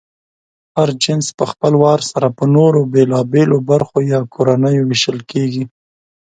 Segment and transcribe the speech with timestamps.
[0.77, 5.63] هر جنس پهخپل وار سره په نورو بېلابېلو برخو یا کورنیو وېشل کېږي.